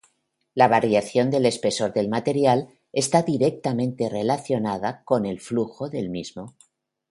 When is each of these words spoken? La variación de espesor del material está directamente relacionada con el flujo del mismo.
La 0.55 0.67
variación 0.67 1.29
de 1.29 1.47
espesor 1.47 1.93
del 1.93 2.09
material 2.09 2.69
está 2.91 3.21
directamente 3.21 4.09
relacionada 4.09 5.03
con 5.03 5.27
el 5.27 5.39
flujo 5.39 5.89
del 5.91 6.09
mismo. 6.09 6.55